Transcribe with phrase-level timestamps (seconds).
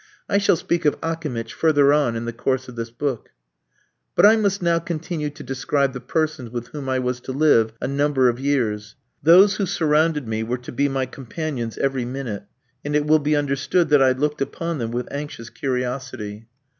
[0.27, 3.29] I shall speak of Akimitch further on in the course of this book.
[4.15, 7.73] But I must now continue to describe the persons with whom I was to live
[7.79, 8.95] a number of years.
[9.21, 12.45] Those who surrounded me were to be my companions every minute,
[12.83, 16.47] and it will be understood that I looked upon them with anxious curiosity.